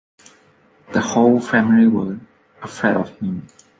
The 0.93 0.99
whole 0.99 1.39
family 1.39 1.85
were 1.87 2.17
afraid 2.63 2.95
of 2.95 3.15
him. 3.19 3.45